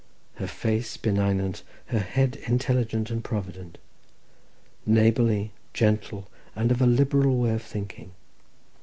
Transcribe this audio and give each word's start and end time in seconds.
"Her 0.37 0.47
face 0.47 0.97
benignant, 0.97 1.61
her 1.89 1.99
head 1.99 2.37
intelligent, 2.47 3.11
and 3.11 3.23
provident. 3.23 3.77
"Neighbourly, 4.83 5.51
gentle, 5.75 6.27
and 6.55 6.71
of 6.71 6.81
a 6.81 6.87
liberal 6.87 7.37
way 7.37 7.53
of 7.53 7.61
thinking. 7.61 8.11